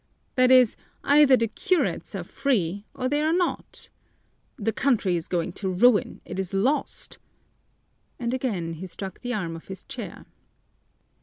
[0.33, 3.91] That is, either the curates are free or they are not!
[4.57, 7.19] The country is going to ruin, it is lost!"
[8.17, 10.25] And again he struck the arm of his chair.